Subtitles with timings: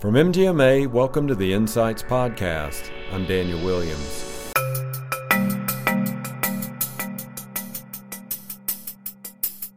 [0.00, 2.90] From MGMA, welcome to the Insights Podcast.
[3.12, 4.50] I'm Daniel Williams.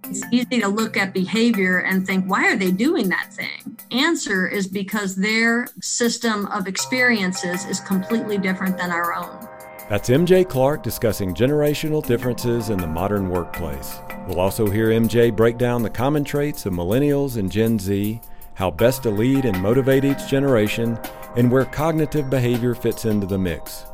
[0.06, 3.78] It's easy to look at behavior and think, why are they doing that thing?
[3.92, 9.46] Answer is because their system of experiences is completely different than our own.
[9.90, 14.00] That's MJ Clark discussing generational differences in the modern workplace.
[14.26, 18.22] We'll also hear MJ break down the common traits of millennials and Gen Z
[18.56, 21.00] how best to lead and motivate each generation,
[21.36, 23.86] and where cognitive behavior fits into the mix.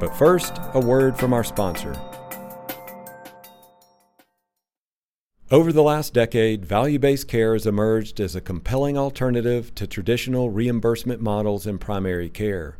[0.00, 1.94] But first, a word from our sponsor.
[5.50, 10.50] Over the last decade, value based care has emerged as a compelling alternative to traditional
[10.50, 12.76] reimbursement models in primary care.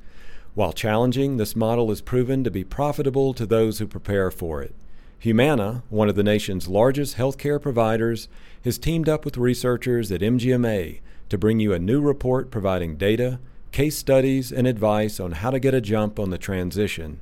[0.55, 4.75] While challenging, this model has proven to be profitable to those who prepare for it.
[5.19, 8.29] Humana, one of the nation's largest healthcare providers,
[8.65, 13.41] has teamed up with researchers at MGMA to bring you a new report providing data,
[13.73, 17.21] case studies, and advice on how to get a jump on the transition.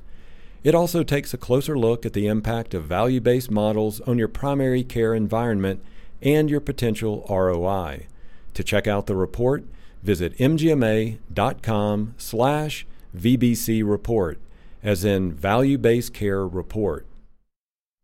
[0.63, 4.27] It also takes a closer look at the impact of value based models on your
[4.27, 5.83] primary care environment
[6.21, 8.07] and your potential ROI.
[8.53, 9.65] To check out the report,
[10.01, 14.39] visit mgma.com slash VBC report,
[14.83, 17.05] as in Value Based Care Report.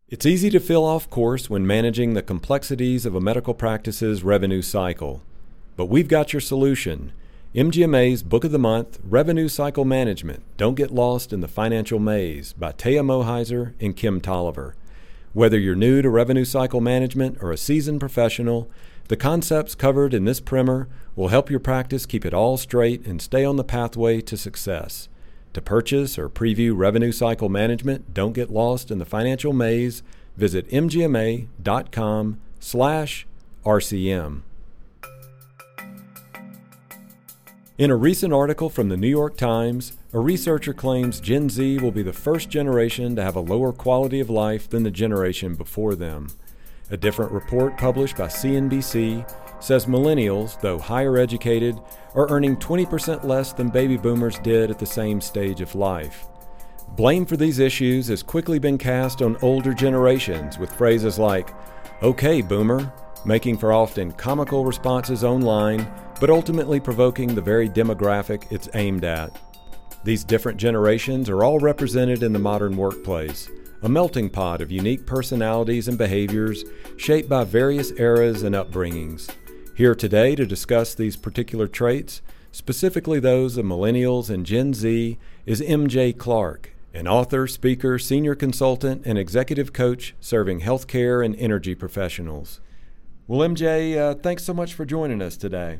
[0.07, 4.61] It's easy to feel off course when managing the complexities of a medical practice's revenue
[4.61, 5.23] cycle.
[5.75, 7.11] But we've got your solution.
[7.55, 12.53] MGMA's Book of the Month, Revenue Cycle Management Don't Get Lost in the Financial Maze
[12.53, 14.75] by Taya Moheiser and Kim Tolliver.
[15.33, 18.69] Whether you're new to revenue cycle management or a seasoned professional,
[19.07, 23.21] the concepts covered in this primer will help your practice keep it all straight and
[23.21, 25.09] stay on the pathway to success.
[25.53, 30.03] To purchase or preview revenue cycle management, don't get lost in the financial maze.
[30.37, 31.47] Visit mgma.com/rcm.
[37.75, 41.91] In a recent article from the New York Times, a researcher claims Gen Z will
[41.91, 45.95] be the first generation to have a lower quality of life than the generation before
[45.95, 46.27] them.
[46.91, 49.27] A different report published by CNBC
[49.59, 51.79] says millennials, though higher educated,
[52.13, 56.27] are earning 20% less than baby boomers did at the same stage of life.
[56.89, 61.49] Blame for these issues has quickly been cast on older generations with phrases like,
[62.03, 62.93] okay, boomer,
[63.25, 65.91] making for often comical responses online
[66.23, 69.37] but ultimately provoking the very demographic it's aimed at.
[70.05, 73.49] These different generations are all represented in the modern workplace,
[73.81, 76.63] a melting pot of unique personalities and behaviors
[76.95, 79.29] shaped by various eras and upbringings.
[79.75, 82.21] Here today to discuss these particular traits,
[82.53, 89.01] specifically those of millennials and Gen Z, is MJ Clark, an author, speaker, senior consultant,
[89.05, 92.61] and executive coach serving healthcare and energy professionals.
[93.27, 95.79] Well, MJ, uh, thanks so much for joining us today.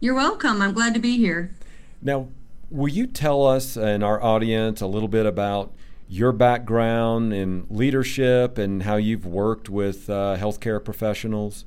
[0.00, 0.60] You're welcome.
[0.60, 1.54] I'm glad to be here.
[2.02, 2.28] Now,
[2.70, 5.72] will you tell us and our audience a little bit about
[6.08, 11.64] your background in leadership and how you've worked with uh, healthcare professionals?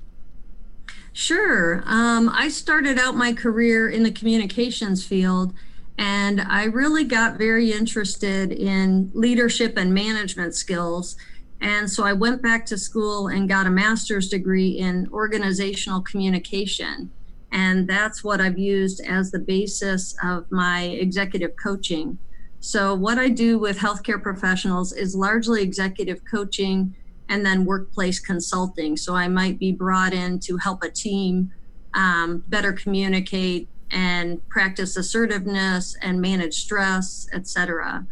[1.13, 1.81] Sure.
[1.85, 5.53] Um, I started out my career in the communications field,
[5.97, 11.15] and I really got very interested in leadership and management skills.
[11.59, 17.09] And so I went back to school and got a master's degree in organizational communication.
[17.57, 22.19] And that's what I've used as the basis of my executive coaching.
[22.59, 26.95] So, what I do with healthcare professionals is largely executive coaching
[27.29, 28.95] and then workplace consulting.
[28.95, 31.51] So, I might be brought in to help a team
[31.95, 38.05] um, better communicate and practice assertiveness and manage stress, etc.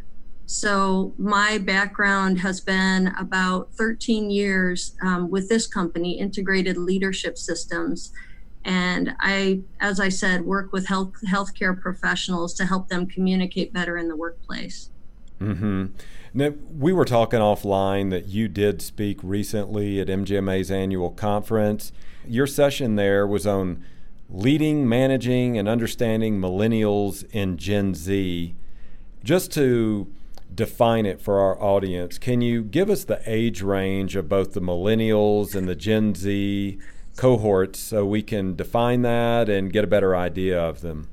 [0.47, 8.12] So, my background has been about 13 years um, with this company, Integrated Leadership Systems
[8.66, 13.96] and I, as I said, work with health healthcare professionals to help them communicate better
[13.96, 14.90] in the workplace.
[15.40, 15.86] Mm-hmm.
[16.34, 21.92] Now, we were talking offline that you did speak recently at MGMA's annual conference.
[22.28, 23.84] Your session there was on
[24.30, 28.56] leading, managing, and understanding millennials and Gen Z.
[29.24, 30.12] Just to
[30.54, 34.62] define it for our audience, can you give us the age range of both the
[34.62, 36.80] millennials and the Gen Z
[37.15, 41.09] cohorts so we can define that and get a better idea of them?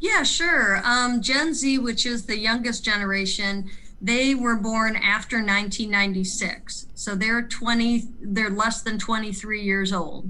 [0.00, 0.80] Yeah, sure.
[0.84, 3.70] Um, Gen Z, which is the youngest generation,
[4.00, 6.88] they were born after 1996.
[6.94, 10.28] So they're 20, they're less than 23 years old.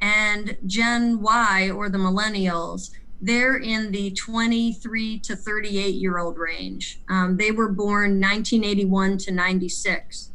[0.00, 2.90] And Gen Y, or the millennials,
[3.20, 7.00] they're in the 23 to 38 year old range.
[7.08, 10.30] Um, they were born 1981 to 96.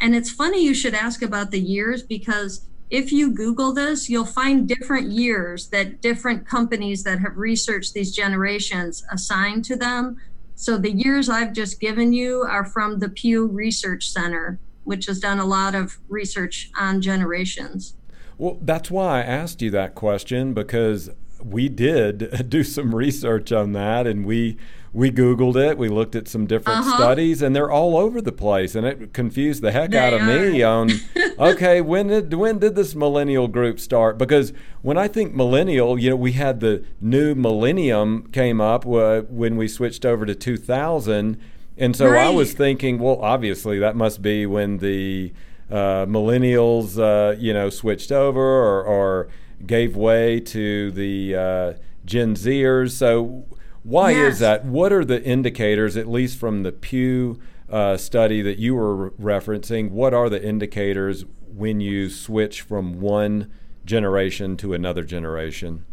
[0.00, 4.24] And it's funny you should ask about the years because if you Google this, you'll
[4.24, 10.16] find different years that different companies that have researched these generations assign to them.
[10.56, 15.20] So the years I've just given you are from the Pew Research Center, which has
[15.20, 17.94] done a lot of research on generations.
[18.36, 21.10] Well, that's why I asked you that question because
[21.42, 24.58] we did do some research on that and we
[24.92, 26.96] we googled it we looked at some different uh-huh.
[26.96, 30.20] studies and they're all over the place and it confused the heck they out of
[30.22, 30.26] are.
[30.26, 30.90] me on
[31.38, 34.52] okay when did when did this millennial group start because
[34.82, 39.56] when i think millennial you know we had the new millennium came up uh, when
[39.56, 41.40] we switched over to 2000
[41.78, 42.26] and so right.
[42.26, 45.32] i was thinking well obviously that must be when the
[45.70, 49.28] uh, millennials uh, you know switched over or, or
[49.66, 51.72] gave way to the uh,
[52.04, 52.92] Gen Zers.
[52.92, 53.44] So,
[53.82, 54.34] why yes.
[54.34, 54.64] is that?
[54.64, 59.90] What are the indicators, at least from the Pew uh, study that you were referencing?
[59.90, 63.50] What are the indicators when you switch from one
[63.84, 65.86] generation to another generation?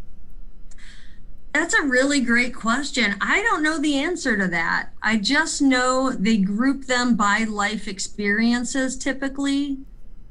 [1.54, 3.16] That's a really great question.
[3.20, 4.90] I don't know the answer to that.
[5.02, 9.78] I just know they group them by life experiences typically.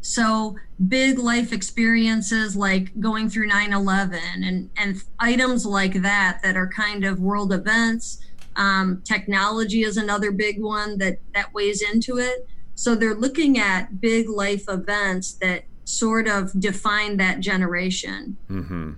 [0.01, 0.55] So
[0.87, 7.03] big life experiences like going through 9-11 and, and items like that that are kind
[7.03, 8.19] of world events.
[8.55, 12.47] Um, technology is another big one that, that weighs into it.
[12.75, 18.37] So they're looking at big life events that sort of define that generation.
[18.49, 18.93] Mm-hmm.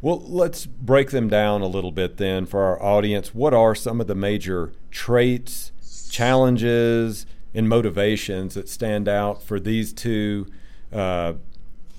[0.00, 3.34] Well, let's break them down a little bit then for our audience.
[3.34, 5.72] What are some of the major traits,
[6.10, 10.46] challenges, and motivations that stand out for these two
[10.92, 11.34] uh,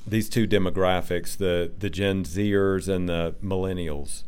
[0.08, 4.24] these two demographics, the the Gen Zers and the millennials?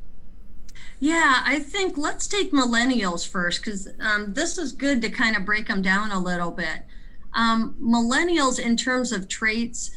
[1.00, 5.46] Yeah, I think let's take millennials first because um, this is good to kind of
[5.46, 6.84] break them down a little bit.
[7.34, 9.92] Um, millennials, in terms of traits,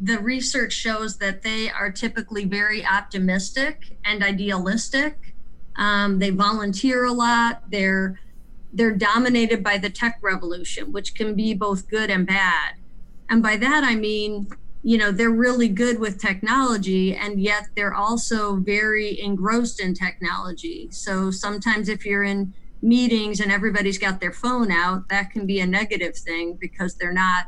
[0.00, 5.34] the research shows that they are typically very optimistic and idealistic.
[5.76, 7.70] Um, they volunteer a lot.
[7.70, 8.18] They're
[8.72, 12.74] they're dominated by the tech revolution, which can be both good and bad.
[13.28, 14.48] And by that, I mean,
[14.82, 20.88] you know, they're really good with technology, and yet they're also very engrossed in technology.
[20.90, 25.60] So sometimes if you're in meetings and everybody's got their phone out, that can be
[25.60, 27.46] a negative thing because they're not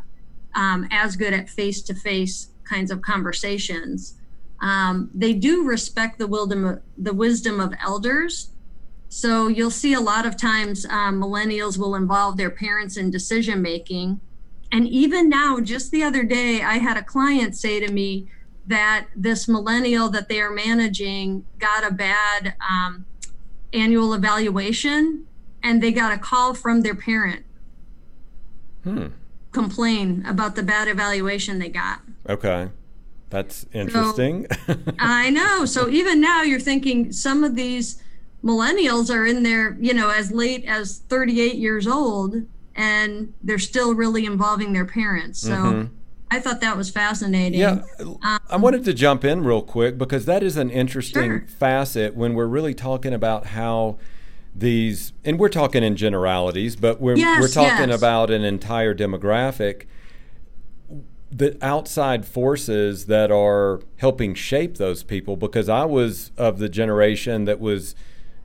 [0.55, 4.17] um, as good at face to face kinds of conversations.
[4.61, 8.51] Um, they do respect the wisdom, the wisdom of elders
[9.13, 13.61] so you'll see a lot of times um, millennials will involve their parents in decision
[13.61, 14.21] making.
[14.71, 18.29] And even now, just the other day, I had a client say to me
[18.69, 23.05] that this millennial that they are managing got a bad um,
[23.73, 25.27] annual evaluation
[25.61, 27.45] and they got a call from their parent.
[28.85, 29.09] Hmm.
[29.51, 32.01] Complain about the bad evaluation they got.
[32.29, 32.69] Okay.
[33.29, 34.47] That's interesting.
[34.69, 35.65] So, I know.
[35.65, 38.01] So even now, you're thinking some of these
[38.45, 43.95] millennials are in there, you know, as late as 38 years old and they're still
[43.95, 45.41] really involving their parents.
[45.41, 45.95] So mm-hmm.
[46.31, 47.61] I thought that was fascinating.
[47.61, 47.83] Yeah.
[47.99, 51.47] Um, I wanted to jump in real quick because that is an interesting sure.
[51.47, 53.99] facet when we're really talking about how
[54.55, 57.99] these and we're talking in generalities, but we're yes, we're talking yes.
[57.99, 59.87] about an entire demographic
[61.33, 67.45] the outside forces that are helping shape those people because I was of the generation
[67.45, 67.95] that was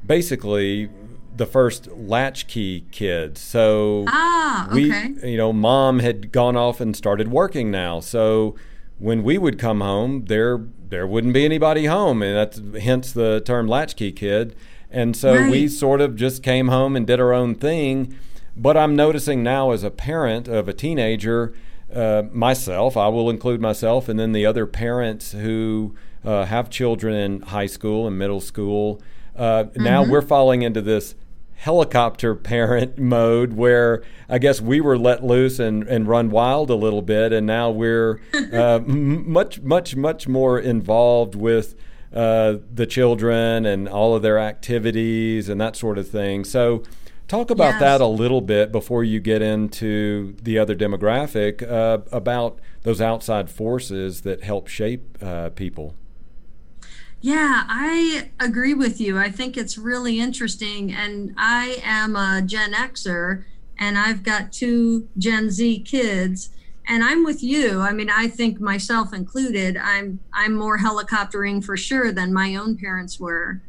[0.06, 0.90] basically
[1.36, 3.42] the first latchkey kids.
[3.42, 5.14] So ah, okay.
[5.22, 8.00] we, you know, mom had gone off and started working now.
[8.00, 8.56] So
[9.00, 13.42] when we would come home, there there wouldn't be anybody home, and that's hence the
[13.42, 14.56] term latchkey kid.
[14.90, 15.52] And so right.
[15.52, 18.18] we sort of just came home and did our own thing.
[18.56, 21.54] But I'm noticing now, as a parent of a teenager,
[21.94, 27.14] uh, myself, I will include myself, and then the other parents who uh, have children
[27.14, 29.02] in high school and middle school
[29.36, 29.84] uh, mm-hmm.
[29.84, 31.16] Now we're falling into this
[31.56, 36.76] helicopter parent mode where I guess we were let loose and, and run wild a
[36.76, 41.76] little bit, and now we're uh, m- much, much, much more involved with
[42.14, 46.46] uh, the children and all of their activities and that sort of thing.
[46.46, 46.84] So,
[47.28, 47.80] talk about yes.
[47.80, 53.50] that a little bit before you get into the other demographic uh, about those outside
[53.50, 55.96] forces that help shape uh, people.
[57.26, 59.18] Yeah, I agree with you.
[59.18, 60.94] I think it's really interesting.
[60.94, 63.46] And I am a Gen Xer
[63.80, 66.52] and I've got two Gen Z kids.
[66.88, 67.82] And I'm with you.
[67.82, 72.78] I mean, I think myself included, I'm I'm more helicoptering for sure than my own
[72.78, 73.60] parents were.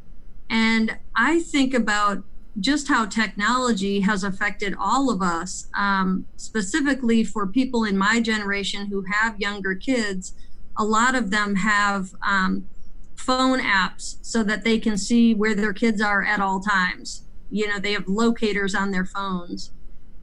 [0.51, 2.25] And I think about
[2.61, 8.89] just how technology has affected all of us, um, specifically for people in my generation
[8.89, 10.35] who have younger kids
[10.79, 12.67] a lot of them have um,
[13.17, 17.25] phone apps so that they can see where their kids are at all times.
[17.51, 19.71] You know, they have locators on their phones.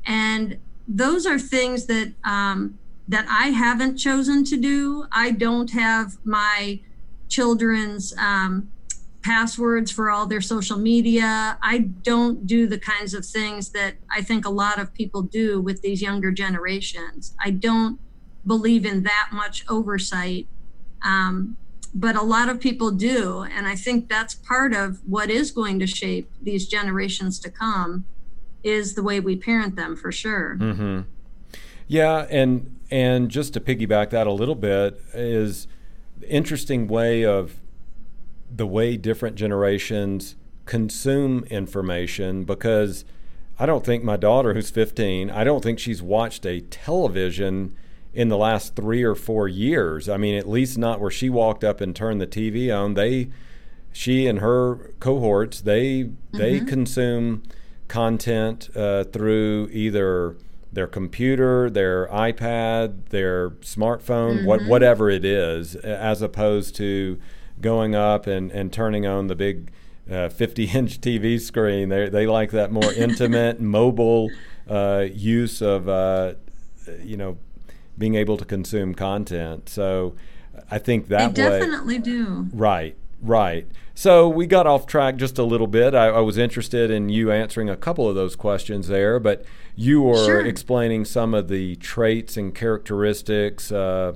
[0.05, 0.57] And
[0.87, 5.05] those are things that um, that I haven't chosen to do.
[5.11, 6.79] I don't have my
[7.27, 8.69] children's um,
[9.23, 11.57] passwords for all their social media.
[11.61, 15.61] I don't do the kinds of things that I think a lot of people do
[15.61, 17.33] with these younger generations.
[17.43, 17.99] I don't
[18.45, 20.47] believe in that much oversight.
[21.03, 21.57] Um,
[21.93, 23.43] but a lot of people do.
[23.43, 28.05] And I think that's part of what is going to shape these generations to come
[28.63, 30.57] is the way we parent them for sure.
[30.59, 31.01] Mm-hmm.
[31.87, 32.25] Yeah.
[32.29, 35.67] And, and just to piggyback that a little bit is
[36.27, 37.59] interesting way of
[38.49, 40.35] the way different generations
[40.65, 43.03] consume information because
[43.59, 47.75] I don't think my daughter, who's 15, I don't think she's watched a television
[48.13, 50.07] in the last three or four years.
[50.07, 52.93] I mean, at least not where she walked up and turned the TV on.
[52.93, 53.29] They,
[53.91, 56.37] she and her cohorts, they mm-hmm.
[56.37, 57.43] they consume
[57.87, 60.37] content uh, through either
[60.71, 64.45] their computer, their iPad, their smartphone, mm-hmm.
[64.47, 67.19] what, whatever it is, as opposed to
[67.61, 69.71] going up and, and turning on the big
[70.09, 71.89] uh, 50 inch TV screen.
[71.89, 74.31] They, they like that more intimate, mobile
[74.67, 76.33] uh, use of, uh,
[77.03, 77.37] you know,
[77.97, 79.69] being able to consume content.
[79.69, 80.15] So
[80.69, 82.47] I think that they definitely way, do.
[82.53, 83.67] Right, right.
[83.95, 85.93] So we got off track just a little bit.
[85.93, 89.45] I, I, was interested in you answering a couple of those questions there, but
[89.75, 90.45] you were sure.
[90.45, 94.15] explaining some of the traits and characteristics uh,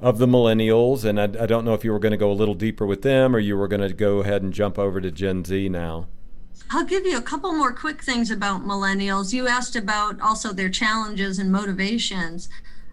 [0.00, 2.32] of the millennials, and I, I don't know if you were going to go a
[2.32, 5.10] little deeper with them or you were going to go ahead and jump over to
[5.10, 6.06] Gen Z now.
[6.70, 9.32] I'll give you a couple more quick things about millennials.
[9.32, 12.48] You asked about also their challenges and motivations.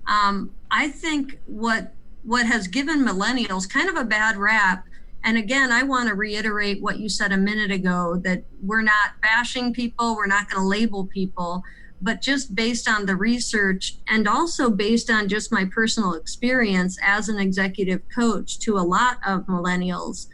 [0.08, 1.94] Um, I think what
[2.24, 4.86] what has given millennials kind of a bad rap
[5.26, 9.20] and again, I want to reiterate what you said a minute ago that we're not
[9.24, 11.64] bashing people, we're not going to label people,
[12.00, 17.28] but just based on the research and also based on just my personal experience as
[17.28, 20.28] an executive coach to a lot of millennials,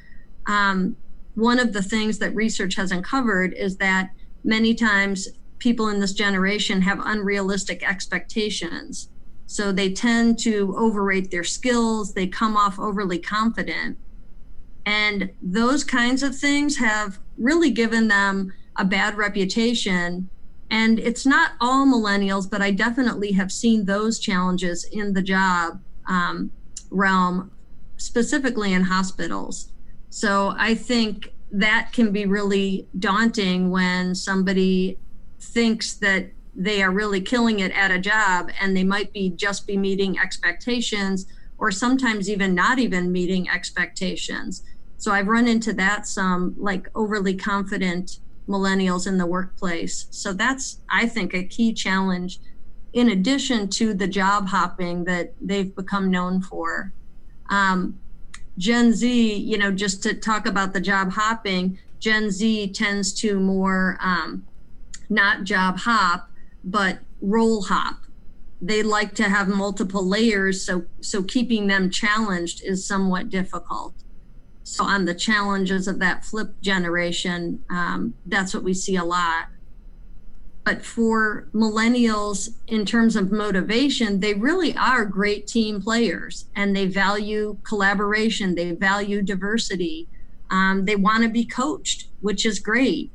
[0.47, 0.97] um,
[1.35, 4.09] one of the things that research has uncovered is that
[4.43, 9.07] many times people in this generation have unrealistic expectations.
[9.51, 13.97] So they tend to overrate their skills, they come off overly confident.
[14.85, 20.29] And those kinds of things have really given them a bad reputation.
[20.69, 25.81] And it's not all millennials, but I definitely have seen those challenges in the job
[26.07, 26.49] um,
[26.89, 27.51] realm,
[27.97, 29.73] specifically in hospitals.
[30.11, 34.97] So I think that can be really daunting when somebody
[35.41, 36.31] thinks that
[36.63, 40.19] they are really killing it at a job and they might be just be meeting
[40.19, 41.25] expectations
[41.57, 44.63] or sometimes even not even meeting expectations.
[44.97, 50.05] So I've run into that some like overly confident millennials in the workplace.
[50.11, 52.39] So that's, I think, a key challenge
[52.93, 56.93] in addition to the job hopping that they've become known for.
[57.49, 57.99] Um,
[58.57, 63.39] Gen Z, you know, just to talk about the job hopping, Gen Z tends to
[63.39, 64.45] more um,
[65.09, 66.30] not job hop,
[66.63, 67.97] but role hop.
[68.61, 73.95] They like to have multiple layers, so so keeping them challenged is somewhat difficult.
[74.63, 79.47] So on the challenges of that flip generation, um, that's what we see a lot.
[80.63, 86.85] But for millennials, in terms of motivation, they really are great team players and they
[86.85, 90.07] value collaboration, they value diversity.
[90.51, 93.11] Um, they want to be coached, which is great.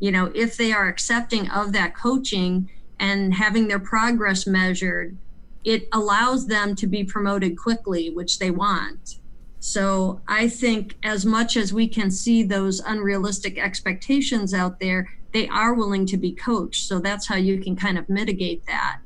[0.00, 2.68] You know, if they are accepting of that coaching
[3.00, 5.16] and having their progress measured,
[5.64, 9.18] it allows them to be promoted quickly, which they want.
[9.60, 15.48] So I think as much as we can see those unrealistic expectations out there, they
[15.48, 16.86] are willing to be coached.
[16.86, 19.00] So that's how you can kind of mitigate that.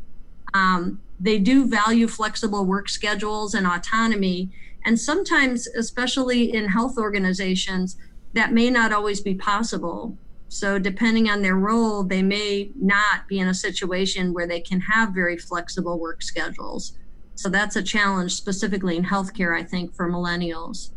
[0.54, 4.50] Um, they do value flexible work schedules and autonomy.
[4.84, 7.96] And sometimes, especially in health organizations,
[8.34, 10.16] that may not always be possible.
[10.52, 14.82] So, depending on their role, they may not be in a situation where they can
[14.82, 16.92] have very flexible work schedules.
[17.37, 20.90] So that's a challenge specifically in healthcare, I think, for millennials.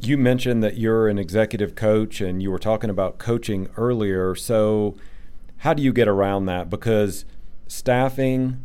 [0.00, 4.34] You mentioned that you're an executive coach and you were talking about coaching earlier.
[4.34, 4.96] So,
[5.58, 6.70] how do you get around that?
[6.70, 7.26] Because
[7.68, 8.64] staffing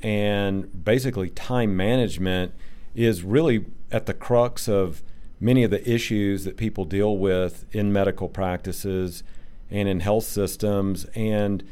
[0.00, 2.54] and basically time management
[2.94, 5.02] is really at the crux of
[5.42, 9.24] many of the issues that people deal with in medical practices
[9.70, 11.04] and in health systems.
[11.16, 11.64] And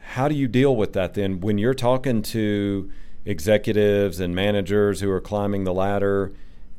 [0.00, 2.90] how do you deal with that then when you're talking to
[3.24, 6.32] executives and managers who are climbing the ladder,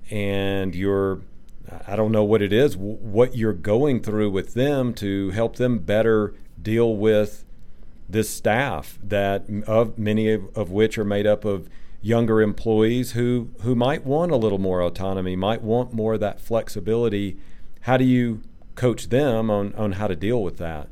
[0.10, 1.19] and you're
[1.86, 5.79] I don't know what it is, what you're going through with them to help them
[5.79, 7.46] better deal with
[8.08, 11.69] this staff that of many of, of which are made up of
[12.01, 16.39] younger employees who who might want a little more autonomy, might want more of that
[16.39, 17.38] flexibility.
[17.82, 18.41] How do you
[18.75, 20.89] coach them on on how to deal with that?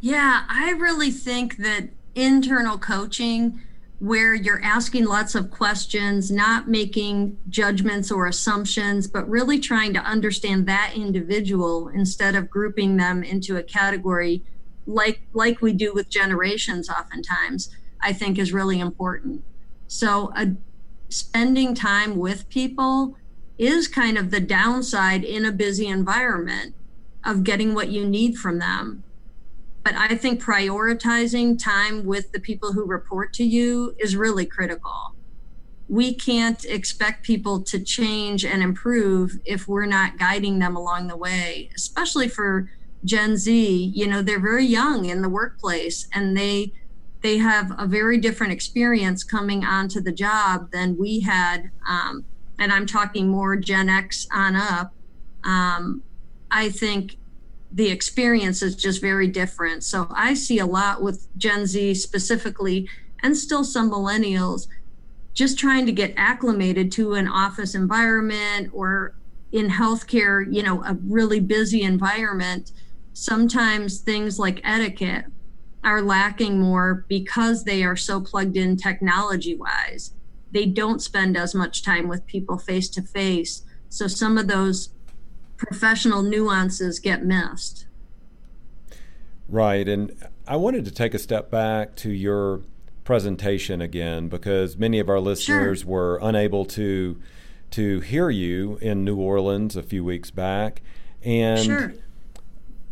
[0.00, 3.60] Yeah, I really think that internal coaching
[3.98, 10.00] where you're asking lots of questions, not making judgments or assumptions, but really trying to
[10.00, 14.42] understand that individual instead of grouping them into a category
[14.86, 17.68] like like we do with generations oftentimes,
[18.00, 19.44] I think is really important.
[19.90, 20.46] So uh,
[21.08, 23.16] spending time with people
[23.58, 26.74] is kind of the downside in a busy environment
[27.24, 29.02] of getting what you need from them
[29.82, 35.14] but I think prioritizing time with the people who report to you is really critical.
[35.88, 41.16] We can't expect people to change and improve if we're not guiding them along the
[41.16, 42.70] way, especially for
[43.04, 43.92] Gen Z.
[43.94, 46.72] You know, they're very young in the workplace and they
[47.22, 51.70] they have a very different experience coming onto the job than we had.
[51.88, 52.24] Um,
[52.58, 54.92] and I'm talking more Gen X on up.
[55.44, 56.02] Um,
[56.50, 57.16] I think
[57.72, 59.84] the experience is just very different.
[59.84, 62.88] So I see a lot with Gen Z specifically,
[63.22, 64.66] and still some millennials,
[65.32, 69.14] just trying to get acclimated to an office environment or
[69.52, 72.72] in healthcare, you know, a really busy environment.
[73.12, 75.26] Sometimes things like etiquette
[75.82, 80.12] are lacking more because they are so plugged in technology wise.
[80.52, 83.62] They don't spend as much time with people face to face.
[83.88, 84.90] So some of those
[85.56, 87.86] professional nuances get missed.
[89.48, 89.88] Right.
[89.88, 90.12] And
[90.46, 92.62] I wanted to take a step back to your
[93.04, 95.88] presentation again because many of our listeners sure.
[95.88, 97.20] were unable to
[97.70, 100.82] to hear you in New Orleans a few weeks back
[101.22, 101.94] and sure.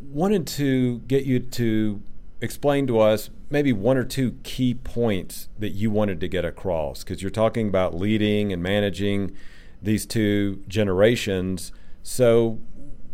[0.01, 2.01] wanted to get you to
[2.41, 7.03] explain to us maybe one or two key points that you wanted to get across
[7.03, 9.37] because you're talking about leading and managing
[9.83, 11.73] these two generations
[12.09, 12.59] so,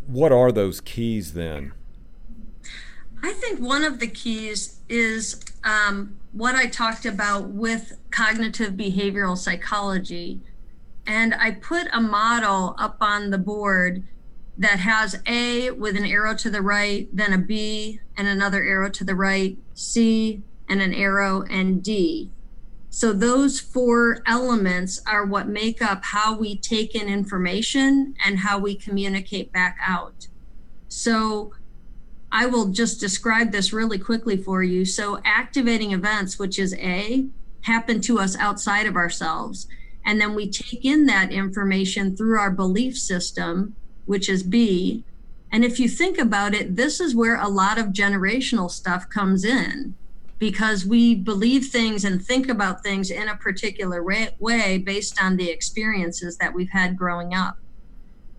[0.06, 1.72] what are those keys then?
[3.24, 9.36] I think one of the keys is um, what I talked about with cognitive behavioral
[9.36, 10.40] psychology.
[11.08, 14.04] And I put a model up on the board
[14.56, 18.90] that has A with an arrow to the right, then a B and another arrow
[18.90, 22.30] to the right, C and an arrow, and D.
[22.88, 28.58] So those four elements are what make up how we take in information and how
[28.58, 30.28] we communicate back out.
[30.88, 31.52] So
[32.30, 34.84] I will just describe this really quickly for you.
[34.84, 37.26] So activating events, which is A,
[37.62, 39.66] happen to us outside of ourselves.
[40.04, 43.74] And then we take in that information through our belief system,
[44.06, 45.04] which is B.
[45.52, 49.44] And if you think about it, this is where a lot of generational stuff comes
[49.44, 49.94] in
[50.38, 55.50] because we believe things and think about things in a particular way based on the
[55.50, 57.56] experiences that we've had growing up.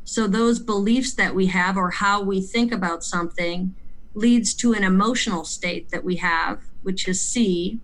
[0.04, 3.74] So, those beliefs that we have or how we think about something
[4.14, 7.80] leads to an emotional state that we have, which is C.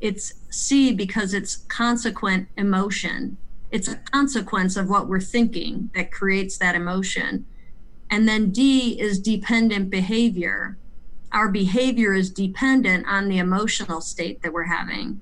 [0.00, 3.36] It's C because it's consequent emotion.
[3.70, 7.46] It's a consequence of what we're thinking that creates that emotion.
[8.10, 10.78] And then D is dependent behavior
[11.32, 15.20] our behavior is dependent on the emotional state that we're having.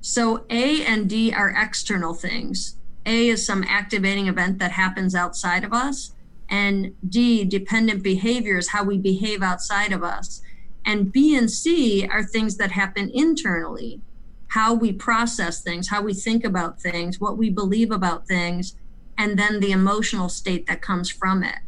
[0.00, 2.76] So A and D are external things.
[3.06, 6.12] A is some activating event that happens outside of us.
[6.50, 10.42] And D, dependent behavior is how we behave outside of us.
[10.84, 14.00] And B and C are things that happen internally
[14.48, 18.74] how we process things, how we think about things, what we believe about things,
[19.16, 21.58] and then the emotional state that comes from it.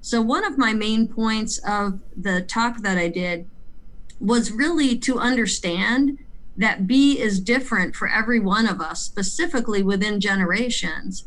[0.00, 3.48] So, one of my main points of the talk that I did
[4.18, 6.18] was really to understand
[6.56, 11.24] that B is different for every one of us, specifically within generations.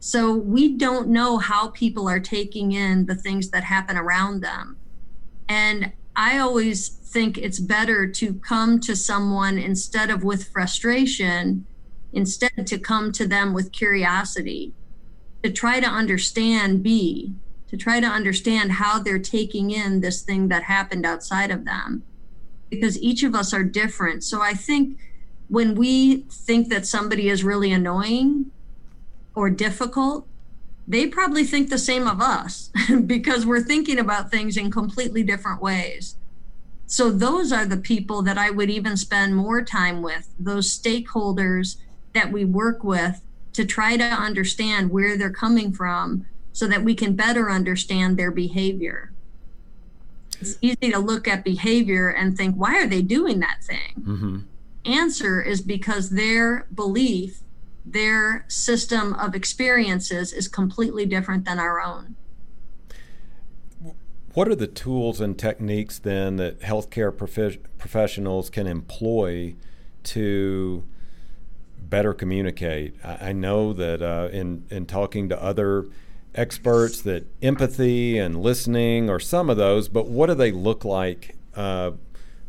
[0.00, 4.76] So, we don't know how people are taking in the things that happen around them.
[5.48, 11.66] And I always think it's better to come to someone instead of with frustration,
[12.12, 14.72] instead to come to them with curiosity,
[15.42, 17.34] to try to understand B
[17.68, 22.02] to try to understand how they're taking in this thing that happened outside of them
[22.70, 24.24] because each of us are different.
[24.24, 24.98] So I think
[25.48, 28.50] when we think that somebody is really annoying
[29.34, 30.26] or difficult,
[30.86, 32.70] they probably think the same of us
[33.06, 36.16] because we're thinking about things in completely different ways.
[36.88, 41.76] So those are the people that I would even spend more time with, those stakeholders
[42.14, 43.20] that we work with
[43.52, 48.30] to try to understand where they're coming from so that we can better understand their
[48.30, 49.12] behavior.
[50.40, 53.94] It's easy to look at behavior and think, why are they doing that thing?
[54.00, 54.38] Mm-hmm.
[54.86, 57.40] Answer is because their belief,
[57.84, 62.16] their system of experiences is completely different than our own.
[64.34, 69.54] What are the tools and techniques then that healthcare prof- professionals can employ
[70.04, 70.84] to
[71.80, 72.94] better communicate?
[73.02, 75.86] I, I know that uh, in in talking to other
[76.34, 81.36] experts that empathy and listening are some of those, but what do they look like
[81.56, 81.92] uh,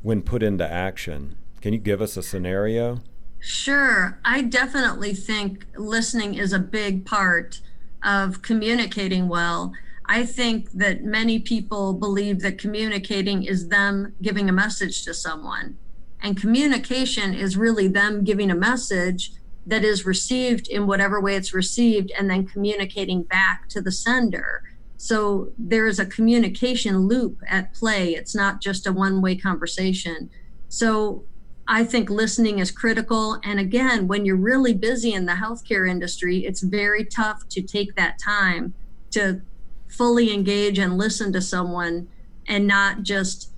[0.02, 1.36] when put into action?
[1.62, 3.00] Can you give us a scenario?
[3.40, 4.20] Sure.
[4.26, 7.62] I definitely think listening is a big part
[8.04, 9.74] of communicating well.
[10.12, 15.78] I think that many people believe that communicating is them giving a message to someone.
[16.20, 19.34] And communication is really them giving a message
[19.68, 24.64] that is received in whatever way it's received and then communicating back to the sender.
[24.98, 28.16] So there is a communication loop at play.
[28.16, 30.32] It's not just a one way conversation.
[30.70, 31.24] So
[31.68, 33.40] I think listening is critical.
[33.44, 37.96] And again, when you're really busy in the healthcare industry, it's very tough to take
[37.96, 38.74] that time
[39.12, 39.42] to
[39.90, 42.08] fully engage and listen to someone
[42.48, 43.52] and not just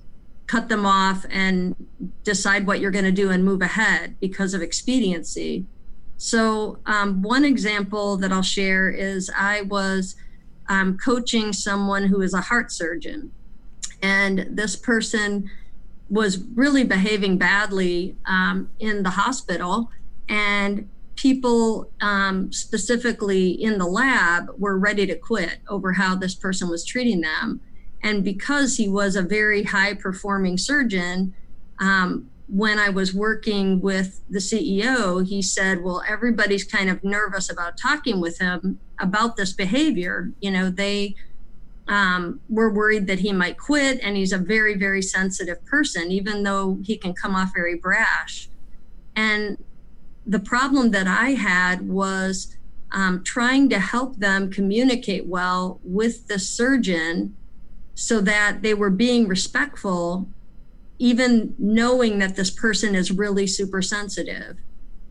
[0.46, 1.74] cut them off and
[2.24, 5.64] decide what you're going to do and move ahead because of expediency.
[6.16, 10.14] So, um, one example that I'll share is I was
[10.68, 13.32] um, coaching someone who is a heart surgeon,
[14.02, 15.50] and this person
[16.08, 19.90] was really behaving badly um, in the hospital.
[20.28, 20.88] And
[21.22, 26.84] people um, specifically in the lab were ready to quit over how this person was
[26.84, 27.60] treating them.
[28.02, 31.32] And because he was a very high performing surgeon,
[31.78, 37.48] um, when I was working with the CEO, he said, Well, everybody's kind of nervous
[37.48, 40.32] about talking with him about this behavior.
[40.40, 41.14] You know, they
[41.86, 46.42] um, were worried that he might quit, and he's a very, very sensitive person, even
[46.42, 48.48] though he can come off very brash.
[49.14, 49.58] And
[50.26, 52.56] the problem that I had was
[52.92, 57.36] um, trying to help them communicate well with the surgeon
[57.94, 60.28] so that they were being respectful,
[60.98, 64.58] even knowing that this person is really super sensitive.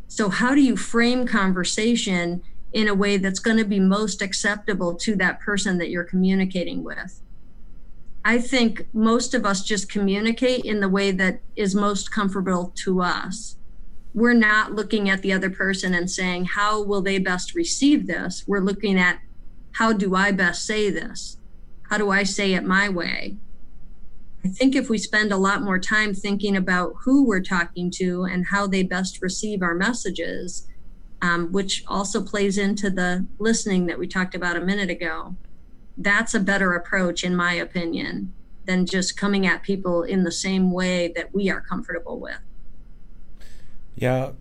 [0.07, 2.43] So, how do you frame conversation
[2.73, 6.83] in a way that's going to be most acceptable to that person that you're communicating
[6.83, 7.21] with?
[8.23, 13.01] I think most of us just communicate in the way that is most comfortable to
[13.01, 13.55] us
[14.13, 18.43] we're not looking at the other person and saying, how will they best receive this?
[18.45, 19.19] We're looking at,
[19.73, 21.37] how do I best say this?
[21.89, 23.37] How do I say it my way?
[24.43, 28.23] I think if we spend a lot more time thinking about who we're talking to
[28.23, 30.67] and how they best receive our messages,
[31.21, 35.35] um, which also plays into the listening that we talked about a minute ago,
[35.97, 38.33] that's a better approach, in my opinion,
[38.65, 42.39] than just coming at people in the same way that we are comfortable with.
[43.95, 44.31] Yeah.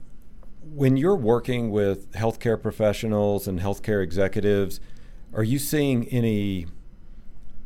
[0.63, 4.81] When you're working with healthcare professionals and healthcare executives,
[5.33, 6.67] are you seeing any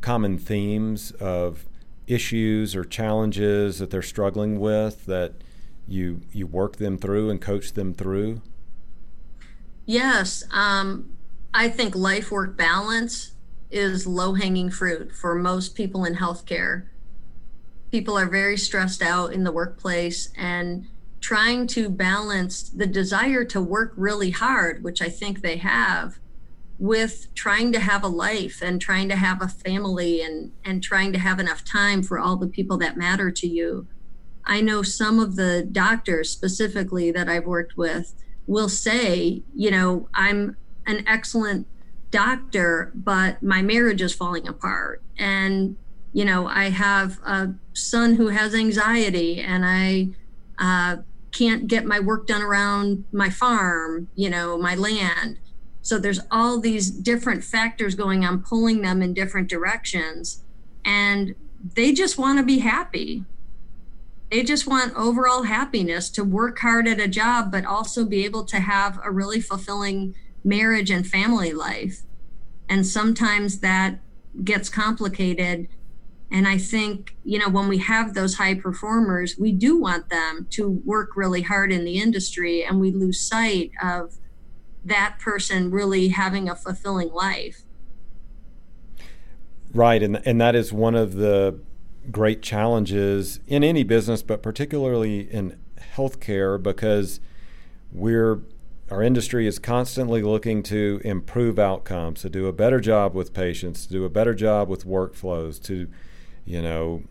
[0.01, 1.65] common themes of
[2.07, 5.33] issues or challenges that they're struggling with that
[5.87, 8.41] you you work them through and coach them through?
[9.85, 11.11] Yes, um,
[11.53, 13.31] I think life work balance
[13.69, 16.87] is low hanging fruit for most people in healthcare.
[17.91, 20.87] People are very stressed out in the workplace, and
[21.25, 26.19] trying to balance the desire to work really hard, which I think they have,
[26.77, 31.11] with trying to have a life and trying to have a family and, and trying
[31.13, 33.87] to have enough time for all the people that matter to you.
[34.45, 38.13] I know some of the doctors specifically that I've worked with
[38.45, 41.65] will say, you know, I'm an excellent
[42.11, 45.01] doctor, but my marriage is falling apart.
[45.17, 45.75] And,
[46.13, 50.09] you know, I have a son who has anxiety and I,
[50.59, 51.01] uh,
[51.35, 55.37] can't get my work done around my farm, you know, my land.
[55.81, 60.43] So there's all these different factors going on, pulling them in different directions.
[60.85, 61.35] And
[61.75, 63.25] they just want to be happy.
[64.31, 68.45] They just want overall happiness to work hard at a job, but also be able
[68.45, 72.01] to have a really fulfilling marriage and family life.
[72.69, 73.99] And sometimes that
[74.43, 75.67] gets complicated
[76.31, 80.47] and I think, you know, when we have those high performers, we do want them
[80.51, 84.15] to work really hard in the industry and we lose sight of
[84.83, 87.61] that person really having a fulfilling life.
[89.73, 90.01] Right.
[90.01, 91.59] And, and that is one of the
[92.11, 95.59] great challenges in any business, but particularly in
[95.95, 97.19] healthcare because
[97.91, 98.41] we're
[98.91, 103.87] our industry is constantly looking to improve outcomes, to do a better job with patients,
[103.87, 105.87] to do a better job with workflows, to
[106.45, 107.03] you know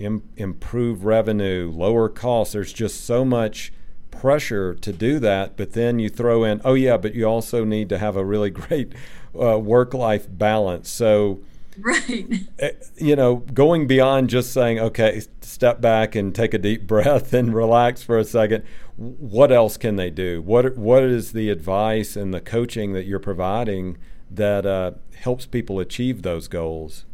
[0.00, 2.54] Im- improve revenue, lower costs.
[2.54, 3.70] There's just so much
[4.10, 5.58] pressure to do that.
[5.58, 8.50] But then you throw in, oh yeah, but you also need to have a really
[8.62, 8.94] great
[9.38, 10.88] uh, work-life balance.
[10.88, 11.40] So
[11.78, 12.28] right
[12.58, 17.32] eh, you know going beyond just saying okay step back and take a deep breath
[17.32, 18.64] and relax for a second
[18.96, 23.20] what else can they do what what is the advice and the coaching that you're
[23.20, 23.96] providing
[24.28, 27.06] that uh, helps people achieve those goals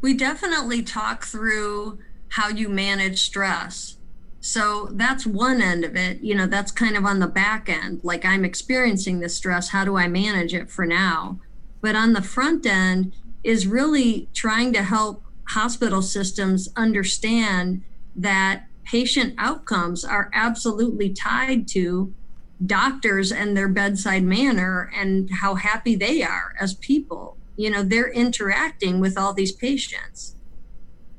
[0.00, 1.98] we definitely talk through
[2.30, 3.96] how you manage stress.
[4.40, 6.20] So that's one end of it.
[6.20, 8.00] You know that's kind of on the back end.
[8.02, 9.68] Like i'm experiencing this stress.
[9.70, 11.40] How do i manage it for now?
[11.80, 17.82] But on the front end is really trying to help hospital systems understand
[18.14, 22.12] that patient outcomes are absolutely tied to
[22.64, 27.37] doctors and their bedside manner and how happy they are as people.
[27.58, 30.36] You know, they're interacting with all these patients.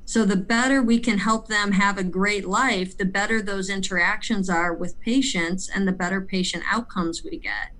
[0.05, 4.49] So the better we can help them have a great life, the better those interactions
[4.49, 7.73] are with patients and the better patient outcomes we get.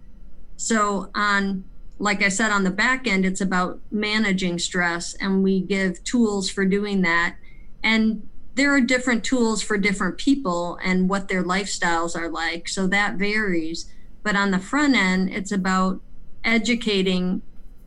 [0.56, 1.64] So on
[2.00, 6.50] like I said, on the back end, it's about managing stress, and we give tools
[6.50, 7.36] for doing that.
[7.84, 12.70] And there are different tools for different people and what their lifestyles are like.
[12.70, 13.92] So that varies.
[14.24, 16.02] But on the front end, it's about
[16.44, 17.42] educating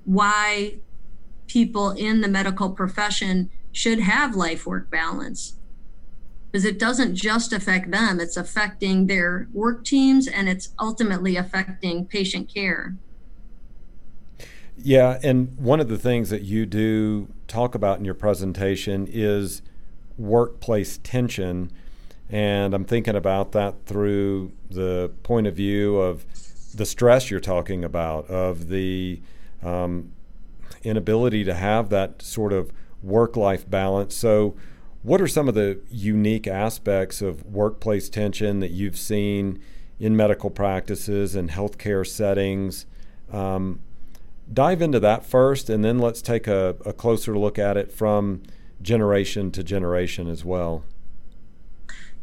[0.05, 0.75] why
[1.47, 5.55] people in the medical profession should have life work balance.
[6.51, 12.05] Because it doesn't just affect them, it's affecting their work teams and it's ultimately affecting
[12.05, 12.95] patient care.
[14.77, 19.63] Yeah, and one of the things that you do talk about in your presentation is
[20.19, 21.71] workplace tension.
[22.29, 26.25] And I'm thinking about that through the point of view of
[26.75, 29.21] the stress you're talking about, of the
[29.63, 30.13] um,
[30.83, 32.73] inability to have that sort of
[33.03, 34.15] work life balance.
[34.15, 34.55] So,
[35.03, 39.61] what are some of the unique aspects of workplace tension that you've seen
[39.99, 42.87] in medical practices and healthcare settings?
[43.33, 43.81] Um,
[44.53, 48.43] dive into that first, and then let's take a, a closer look at it from
[48.81, 50.85] generation to generation as well.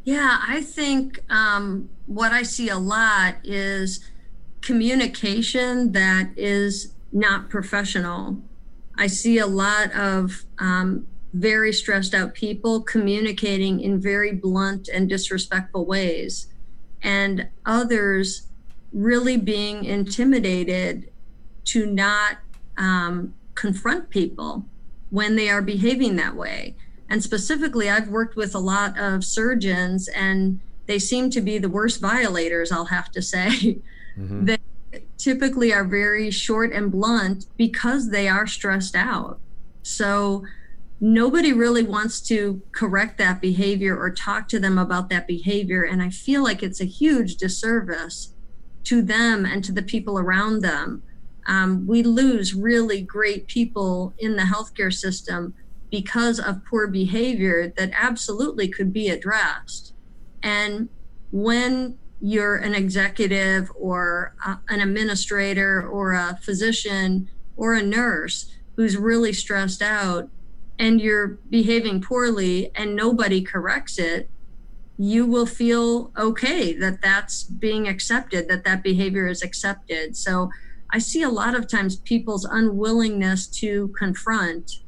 [0.03, 3.99] Yeah, I think um, what I see a lot is
[4.61, 8.41] communication that is not professional.
[8.97, 15.07] I see a lot of um, very stressed out people communicating in very blunt and
[15.07, 16.47] disrespectful ways,
[17.01, 18.47] and others
[18.91, 21.11] really being intimidated
[21.63, 22.37] to not
[22.77, 24.65] um, confront people
[25.09, 26.75] when they are behaving that way.
[27.09, 31.69] And specifically, I've worked with a lot of surgeons, and they seem to be the
[31.69, 33.79] worst violators, I'll have to say.
[34.17, 34.45] Mm-hmm.
[34.45, 34.57] they
[35.19, 39.39] typically are very short and blunt because they are stressed out.
[39.83, 40.43] So,
[40.99, 45.83] nobody really wants to correct that behavior or talk to them about that behavior.
[45.83, 48.33] And I feel like it's a huge disservice
[48.85, 51.03] to them and to the people around them
[51.49, 55.55] um, we lose really great people in the healthcare system
[55.89, 59.93] because of poor behavior that absolutely could be addressed.
[60.43, 60.89] And
[61.31, 68.97] when you're an executive or uh, an administrator or a physician or a nurse who's
[68.97, 70.29] really stressed out
[70.77, 74.29] and you're behaving poorly and nobody corrects it,
[74.97, 80.15] you will feel okay that that's being accepted, that that behavior is accepted.
[80.15, 80.49] So
[80.91, 84.79] I see a lot of times people's unwillingness to confront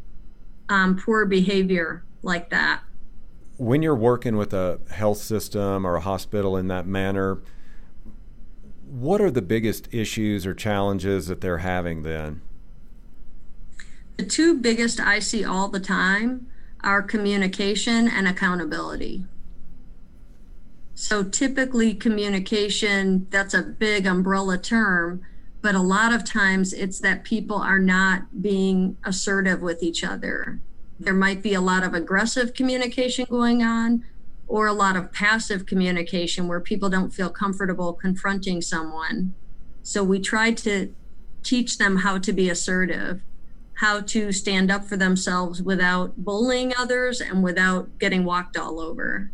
[0.70, 2.82] um, poor behavior like that.
[3.62, 7.44] When you're working with a health system or a hospital in that manner,
[8.90, 12.42] what are the biggest issues or challenges that they're having then?
[14.18, 16.48] The two biggest I see all the time
[16.84, 19.26] are communication and accountability.
[20.96, 25.22] So typically, communication, that's a big umbrella term
[25.62, 30.60] but a lot of times it's that people are not being assertive with each other.
[31.02, 34.06] There might be a lot of aggressive communication going on
[34.48, 39.34] or a lot of passive communication where people don't feel comfortable confronting someone.
[39.82, 40.94] So we try to
[41.42, 43.24] teach them how to be assertive,
[43.76, 49.32] how to stand up for themselves without bullying others and without getting walked all over.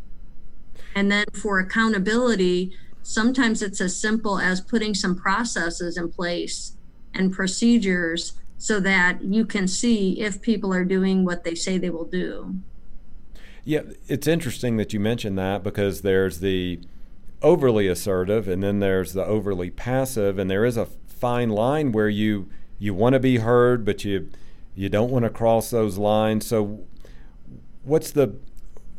[0.95, 2.71] And then for accountability,
[3.03, 6.77] sometimes it's as simple as putting some processes in place
[7.13, 11.89] and procedures so that you can see if people are doing what they say they
[11.89, 12.55] will do.
[13.63, 16.79] Yeah, it's interesting that you mentioned that because there's the
[17.41, 22.09] overly assertive and then there's the overly passive and there is a fine line where
[22.09, 24.29] you you want to be heard but you
[24.73, 26.45] you don't want to cross those lines.
[26.47, 26.85] So
[27.83, 28.35] what's the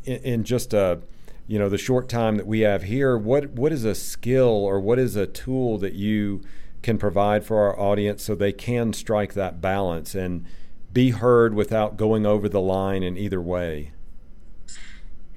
[0.04, 1.00] in, in just a
[1.46, 4.78] you know the short time that we have here what what is a skill or
[4.80, 6.42] what is a tool that you
[6.82, 10.44] can provide for our audience so they can strike that balance and
[10.92, 13.92] be heard without going over the line in either way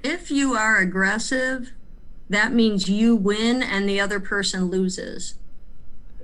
[0.02, 1.72] if you are aggressive
[2.28, 5.34] that means you win and the other person loses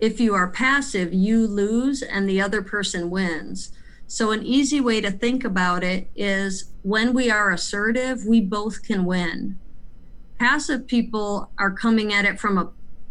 [0.01, 3.73] if you are passive you lose and the other person wins
[4.11, 8.83] so, an easy way to think about it is when we are assertive, we both
[8.83, 9.59] can win.
[10.39, 12.71] Passive people are coming at it from a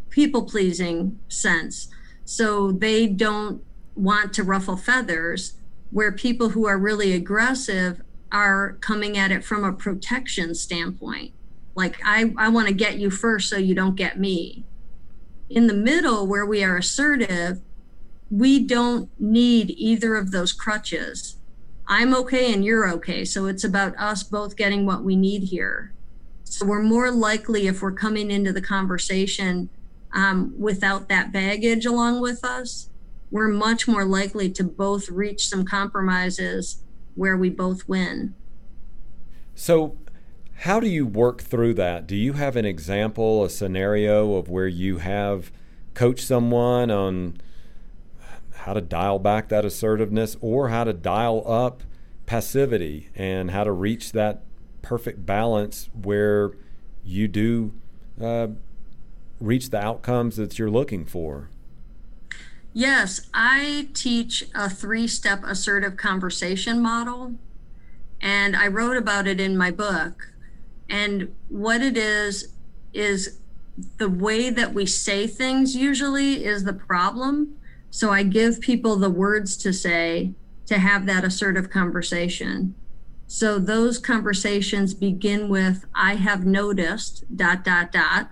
[0.09, 1.89] people pleasing sense.
[2.27, 3.63] So, they don't
[3.95, 5.53] want to ruffle feathers,
[5.91, 11.33] where people who are really aggressive are coming at it from a protection standpoint.
[11.75, 14.65] Like, I, I want to get you first so you don't get me.
[15.49, 17.61] In the middle, where we are assertive,
[18.29, 21.37] we don't need either of those crutches.
[21.87, 23.23] I'm okay and you're okay.
[23.23, 25.93] So it's about us both getting what we need here.
[26.43, 29.69] So we're more likely, if we're coming into the conversation
[30.13, 32.89] um, without that baggage along with us,
[33.29, 36.83] we're much more likely to both reach some compromises
[37.15, 38.33] where we both win.
[39.55, 39.97] So,
[40.61, 42.07] how do you work through that?
[42.07, 45.51] Do you have an example, a scenario of where you have
[45.93, 47.37] coached someone on
[48.51, 51.83] how to dial back that assertiveness or how to dial up
[52.25, 54.43] passivity and how to reach that
[54.81, 56.51] perfect balance where
[57.03, 57.73] you do
[58.21, 58.47] uh,
[59.39, 61.49] reach the outcomes that you're looking for.
[62.73, 67.35] Yes, I teach a three step assertive conversation model,
[68.21, 70.33] and I wrote about it in my book.
[70.89, 72.53] And what it is,
[72.93, 73.39] is
[73.97, 77.55] the way that we say things usually is the problem.
[77.89, 80.33] So I give people the words to say
[80.65, 82.75] to have that assertive conversation.
[83.27, 88.31] So those conversations begin with, I have noticed, dot, dot, dot.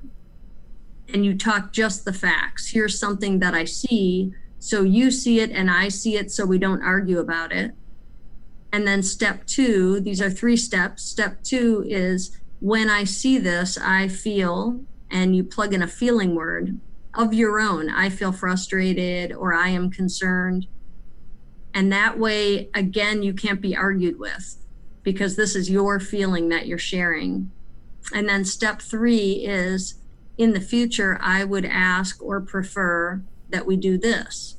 [1.14, 2.70] And you talk just the facts.
[2.70, 4.34] Here's something that I see.
[4.60, 7.72] So you see it and I see it, so we don't argue about it.
[8.72, 11.04] And then step two, these are three steps.
[11.04, 16.36] Step two is when I see this, I feel, and you plug in a feeling
[16.36, 16.78] word
[17.14, 17.90] of your own.
[17.90, 20.68] I feel frustrated or I am concerned.
[21.74, 24.58] And that way, again, you can't be argued with
[25.04, 27.52] because this is your feeling that you're sharing.
[28.14, 29.96] And then step three is
[30.38, 34.56] in the future, I would ask or prefer that we do this.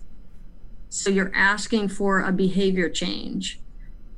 [0.88, 3.60] So you're asking for a behavior change.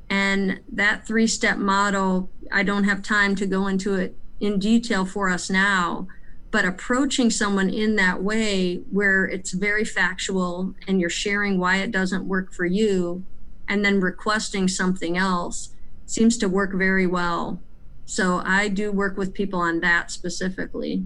[0.09, 5.05] And that three step model, I don't have time to go into it in detail
[5.05, 6.07] for us now,
[6.51, 11.91] but approaching someone in that way where it's very factual and you're sharing why it
[11.91, 13.23] doesn't work for you
[13.67, 15.69] and then requesting something else
[16.05, 17.61] seems to work very well
[18.05, 21.05] so i do work with people on that specifically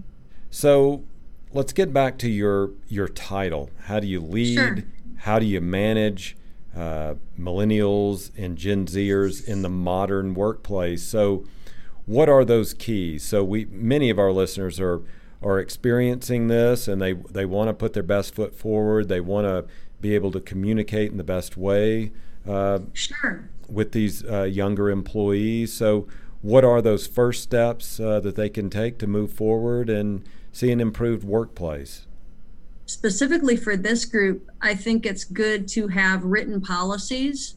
[0.54, 1.02] so
[1.52, 4.78] let's get back to your your title how do you lead sure.
[5.18, 6.36] how do you manage
[6.76, 11.44] uh, millennials and gen zers in the modern workplace so
[12.06, 15.02] what are those keys so we many of our listeners are
[15.44, 19.08] are experiencing this and they, they want to put their best foot forward.
[19.08, 19.66] They want to
[20.00, 22.12] be able to communicate in the best way
[22.48, 23.50] uh, sure.
[23.68, 25.72] with these uh, younger employees.
[25.72, 26.08] So,
[26.40, 30.22] what are those first steps uh, that they can take to move forward and
[30.54, 32.06] see an improved workplace?
[32.86, 37.56] Specifically for this group, I think it's good to have written policies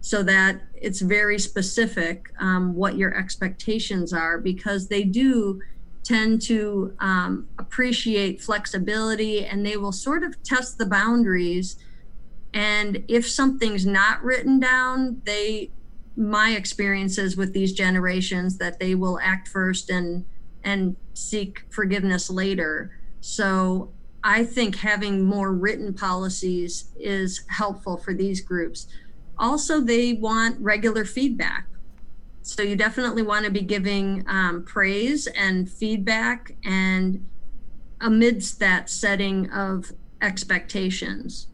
[0.00, 5.60] so that it's very specific um, what your expectations are because they do
[6.04, 11.76] tend to um, appreciate flexibility and they will sort of test the boundaries.
[12.54, 15.70] And if something's not written down, they,
[16.16, 20.24] my experiences with these generations, that they will act first and
[20.66, 22.90] and seek forgiveness later.
[23.20, 23.92] So
[24.22, 28.88] I think having more written policies is helpful for these groups.
[29.38, 31.68] Also, they want regular feedback.
[32.42, 37.24] So you definitely want to be giving um, praise and feedback and
[38.00, 41.48] amidst that setting of expectations.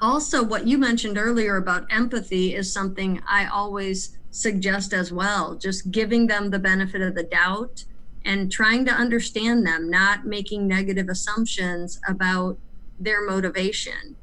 [0.00, 5.90] Also, what you mentioned earlier about empathy is something I always suggest as well, just
[5.90, 7.84] giving them the benefit of the doubt
[8.28, 12.58] and trying to understand them, not making negative assumptions about
[13.00, 14.16] their motivation.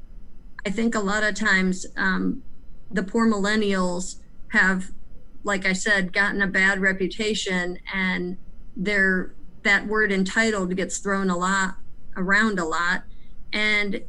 [0.64, 2.44] I think a lot of times um,
[2.88, 4.20] the poor millennials
[4.52, 4.92] have,
[5.42, 8.38] like I said, gotten a bad reputation, and
[8.76, 9.34] they're
[9.64, 11.74] that word entitled gets thrown a lot
[12.16, 13.02] around a lot,
[13.52, 14.02] and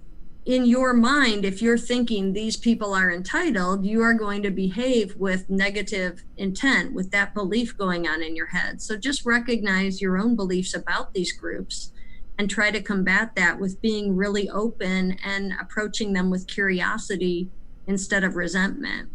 [0.48, 5.14] in your mind, if you're thinking these people are entitled, you are going to behave
[5.18, 8.82] with negative intent, with that belief going on in your head.
[8.82, 11.92] So just recognize your own beliefs about these groups
[12.40, 17.50] and try to combat that with being really open and approaching them with curiosity
[17.86, 19.10] instead of resentment.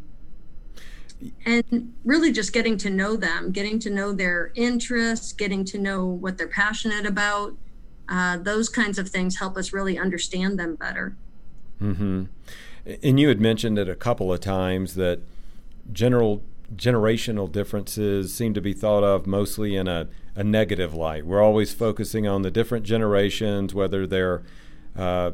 [1.47, 6.05] And really just getting to know them, getting to know their interests, getting to know
[6.05, 7.55] what they're passionate about.
[8.07, 11.17] Uh, those kinds of things help us really understand them better.
[11.83, 12.25] Mm-hmm.
[13.03, 15.21] And you had mentioned it a couple of times that
[15.93, 16.43] general
[16.75, 21.27] generational differences seem to be thought of mostly in a, a negative light.
[21.27, 24.43] We're always focusing on the different generations, whether they're
[24.97, 25.33] uh,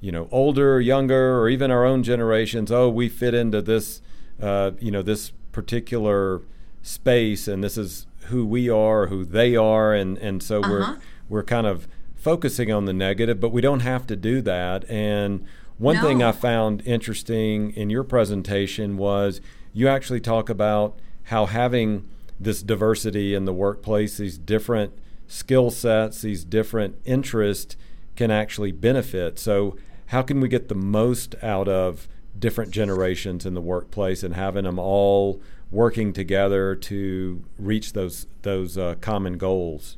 [0.00, 2.70] you know older, younger, or even our own generations.
[2.70, 4.02] Oh, we fit into this
[4.40, 6.42] uh, you know this particular
[6.82, 10.70] space, and this is who we are, who they are, and and so uh-huh.
[10.70, 10.98] we're
[11.28, 14.88] we're kind of focusing on the negative, but we don't have to do that.
[14.90, 15.46] And
[15.78, 16.02] one no.
[16.02, 19.40] thing I found interesting in your presentation was
[19.72, 22.08] you actually talk about how having
[22.40, 24.92] this diversity in the workplace, these different
[25.28, 27.76] skill sets, these different interests
[28.16, 29.38] can actually benefit.
[29.38, 29.76] So,
[30.06, 34.64] how can we get the most out of different generations in the workplace and having
[34.64, 39.96] them all working together to reach those those uh, common goals?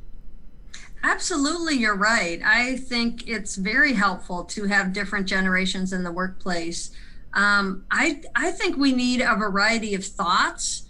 [1.02, 2.40] Absolutely, you're right.
[2.44, 6.90] I think it's very helpful to have different generations in the workplace.
[7.32, 10.88] Um, I I think we need a variety of thoughts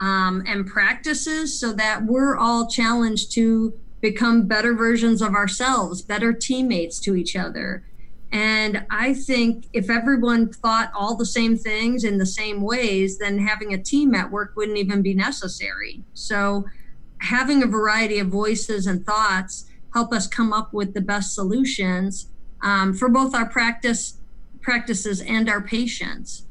[0.00, 6.32] um, and practices so that we're all challenged to become better versions of ourselves, better
[6.32, 7.84] teammates to each other.
[8.32, 13.38] And I think if everyone thought all the same things in the same ways, then
[13.38, 16.02] having a team at work wouldn't even be necessary.
[16.14, 16.66] So
[17.18, 22.28] having a variety of voices and thoughts help us come up with the best solutions
[22.62, 24.18] um, for both our practice
[24.60, 26.46] practices and our patients.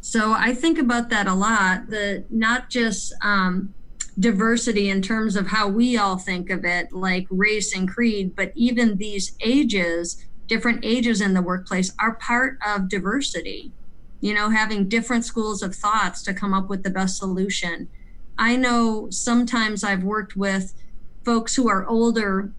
[0.00, 1.90] So I think about that a lot.
[1.90, 3.74] The not just um,
[4.18, 8.52] diversity in terms of how we all think of it, like race and creed, but
[8.54, 13.72] even these ages, different ages in the workplace, are part of diversity.
[14.20, 17.88] You know, having different schools of thoughts to come up with the best solution.
[18.38, 20.74] I know sometimes I've worked with
[21.24, 22.52] folks who are older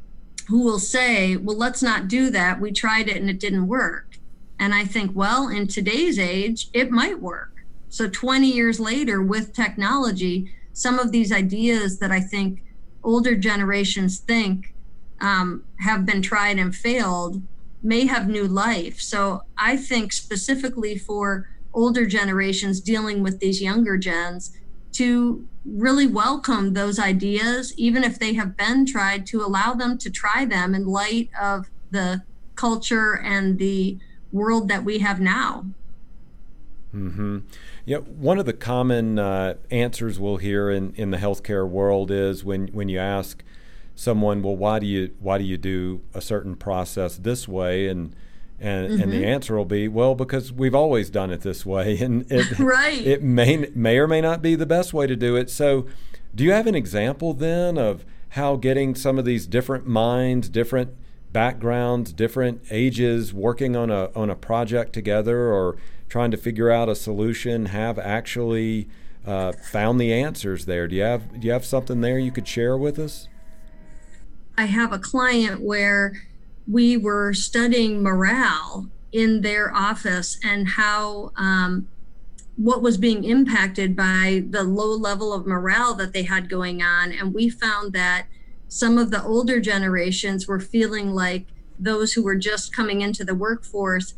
[0.48, 2.62] who will say, well, let's not do that.
[2.62, 4.18] We tried it and it didn't work.
[4.60, 7.66] And I think, well, in today's age, it might work.
[7.90, 12.64] So 20 years later, with technology, some of these ideas that I think
[13.04, 14.74] older generations think
[15.20, 17.42] um, have been tried and failed
[17.84, 19.00] may have new life.
[19.00, 24.58] So I think specifically for older generations dealing with these younger gens,
[24.98, 30.10] to really welcome those ideas, even if they have been tried, to allow them to
[30.10, 32.24] try them in light of the
[32.56, 33.98] culture and the
[34.32, 35.66] world that we have now.
[36.92, 37.40] Hmm.
[37.86, 37.98] Yeah.
[37.98, 42.70] One of the common uh, answers we'll hear in, in the healthcare world is when
[42.70, 43.44] when you ask
[43.96, 48.16] someone, "Well, why do you why do you do a certain process this way?" and
[48.60, 49.02] and, mm-hmm.
[49.02, 49.26] and the mm-hmm.
[49.26, 53.06] answer will be, well, because we've always done it this way, and it, right.
[53.06, 55.50] it may may or may not be the best way to do it.
[55.50, 55.88] So,
[56.34, 60.96] do you have an example then of how getting some of these different minds, different
[61.32, 65.78] backgrounds, different ages, working on a on a project together, or
[66.10, 68.88] trying to figure out a solution, have actually
[69.26, 70.88] uh, found the answers there?
[70.88, 73.28] Do you have do you have something there you could share with us?
[74.58, 76.27] I have a client where
[76.70, 81.88] we were studying morale in their office and how um,
[82.58, 87.12] what was being impacted by the low level of morale that they had going on.
[87.12, 88.28] And we found that
[88.68, 91.46] some of the older generations were feeling like
[91.80, 94.16] those who were just coming into the workforce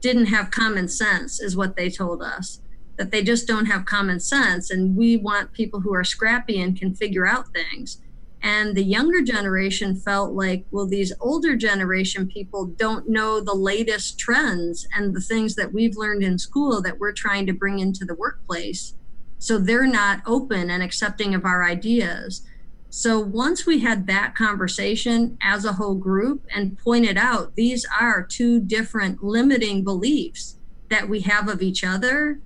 [0.00, 2.60] didn't have common sense, is what they told us.
[2.96, 4.70] That they just don't have common sense.
[4.70, 8.00] And we want people who are scrappy and can figure out things.
[8.42, 14.18] And the younger generation felt like, well, these older generation people don't know the latest
[14.18, 18.04] trends and the things that we've learned in school that we're trying to bring into
[18.04, 18.94] the workplace.
[19.38, 22.42] So they're not open and accepting of our ideas.
[22.90, 28.24] So once we had that conversation as a whole group and pointed out these are
[28.24, 30.56] two different limiting beliefs
[30.90, 32.40] that we have of each other,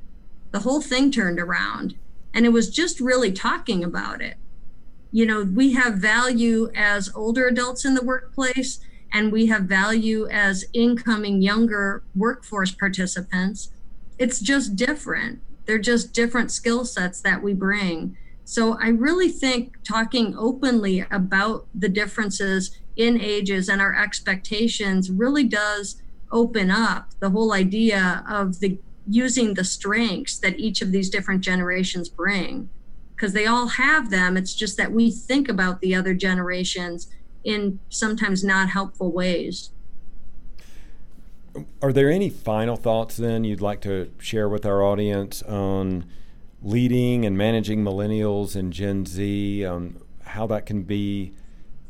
[0.53, 1.97] the whole thing turned around.
[2.35, 4.37] And it was just really talking about it
[5.17, 8.81] you know, we have value as older adults in the workplace,
[9.15, 13.71] and we have value as incoming younger workforce participants,
[14.19, 15.41] it's just different.
[15.65, 18.15] They're just different skill sets that we bring.
[18.45, 25.45] So I really think talking openly about the differences in ages and our expectations really
[25.45, 25.97] does
[26.31, 31.41] open up the whole idea of the using the strengths that each of these different
[31.41, 32.69] generations bring
[33.17, 37.09] because they all have them it's just that we think about the other generations
[37.43, 39.71] in sometimes not helpful ways
[41.81, 46.05] are there any final thoughts then you'd like to share with our audience on
[46.63, 51.33] leading and managing millennials and Gen Z, um, how that can be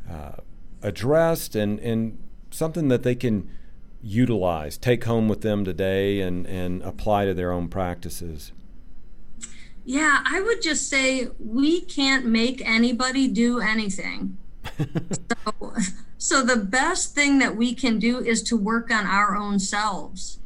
[0.09, 0.33] uh,
[0.81, 2.17] addressed and, and
[2.51, 3.49] something that they can
[4.01, 8.51] utilize, take home with them today and, and apply to their own practices?
[9.89, 14.37] Yeah, I would just say we can't make anybody do anything.
[14.77, 15.75] so,
[16.17, 20.39] so the best thing that we can do is to work on our own selves.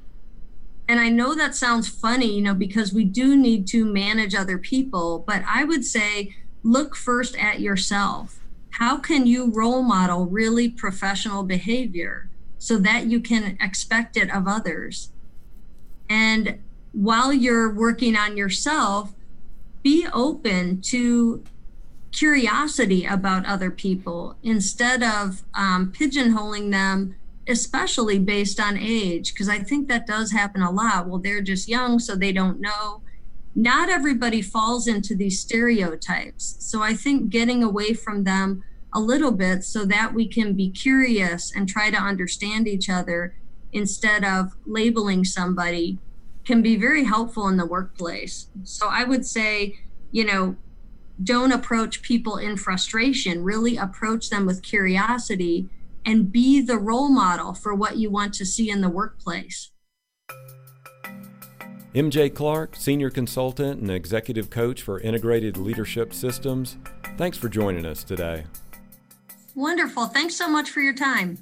[0.88, 4.60] And I know that sounds funny, you know, because we do need to manage other
[4.60, 8.42] people, but I would say look first at yourself.
[8.70, 12.30] How can you role model really professional behavior
[12.60, 15.10] so that you can expect it of others?
[16.08, 16.60] And
[16.92, 19.16] while you're working on yourself,
[19.84, 21.44] be open to
[22.12, 27.16] curiosity about other people instead of um, pigeonholing them
[27.48, 31.08] especially based on age, because I think that does happen a lot.
[31.08, 33.02] Well, they're just young, so they don't know.
[33.56, 36.56] Not everybody falls into these stereotypes.
[36.60, 38.64] So I think getting away from them
[38.94, 43.36] a little bit so that we can be curious and try to understand each other
[43.74, 45.98] instead of labeling somebody
[46.52, 48.48] can be very helpful in the workplace.
[48.66, 49.80] So I would say,
[50.12, 50.58] you know,
[51.24, 55.70] don't approach people in frustration, really approach them with curiosity
[56.06, 59.70] and be the role model for what you want to see in the workplace.
[61.96, 66.78] MJ Clark, Senior Consultant and Executive Coach for Integrated Leadership Systems,
[67.18, 68.44] thanks for joining us today.
[69.56, 70.08] Wonderful.
[70.08, 71.38] Thanks so much for your time.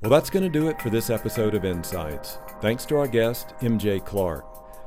[0.00, 2.38] Well, that's going to do it for this episode of Insights.
[2.60, 4.44] Thanks to our guest, MJ Clark.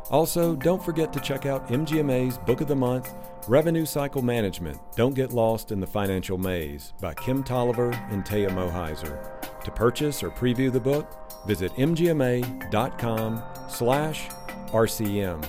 [0.09, 3.13] Also, don't forget to check out MGMA's Book of the Month
[3.47, 8.49] Revenue Cycle Management Don't Get Lost in the Financial Maze by Kem Tolliver and Taya
[8.49, 9.39] Moheiser.
[9.63, 14.29] To purchase or preview the book, visit mgma.com slash
[14.67, 15.45] RCM.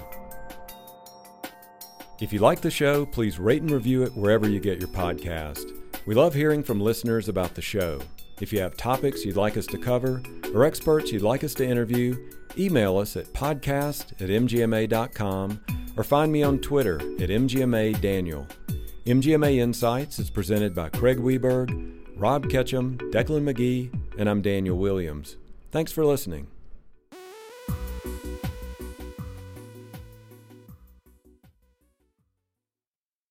[2.21, 5.64] If you like the show, please rate and review it wherever you get your podcast.
[6.05, 8.01] We love hearing from listeners about the show.
[8.41, 10.22] If you have topics you'd like us to cover
[10.55, 12.16] or experts you'd like us to interview,
[12.59, 15.61] email us at podcast at mgma.com
[15.97, 18.47] or find me on Twitter at MGMA Daniel.
[19.07, 25.36] MGMA Insights is presented by Craig Weberg, Rob Ketchum, Declan McGee, and I'm Daniel Williams.
[25.70, 26.47] Thanks for listening.